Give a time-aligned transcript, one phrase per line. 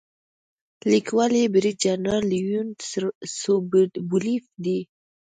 [0.91, 2.79] لیکوال یې برید جنرال لیونید
[3.39, 4.79] سوبولیف دی.